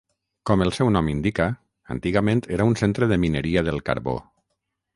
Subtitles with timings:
[0.49, 1.45] Com el seu nom indica,
[1.97, 4.17] antigament era un centre de mineria del carbó.